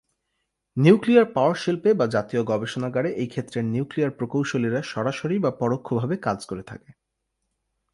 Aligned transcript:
Nuclear 0.77 1.27
power 1.33 1.55
শিল্পে 1.55 1.91
বা 1.93 2.05
জাতীয় 2.07 2.41
গবেষণাগারে 2.43 3.09
এই 3.13 3.27
ক্ষেত্রের 3.27 3.65
নিউক্লিয়ার 3.65 4.11
প্রকৌশলীরা 4.11 4.81
সরাসরি 4.83 5.35
বা 5.39 5.51
পরোক্ষভাবে 5.59 6.15
কাজ 6.17 6.39
করে 6.45 6.63
থাকে। 6.63 6.89